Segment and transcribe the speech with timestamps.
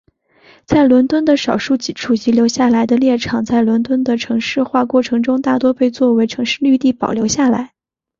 [0.65, 7.71] 在伦敦的少数几处遗留下来的猎场在伦敦的城市化过程中大多被作为城市绿地保留下来。